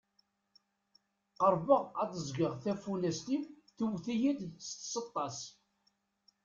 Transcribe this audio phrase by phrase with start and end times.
[1.39, 3.43] Qerbeɣ ad d-ẓgeɣ tafunast-iw
[3.77, 5.39] tewwet-iyi-d s tseṭṭa-s.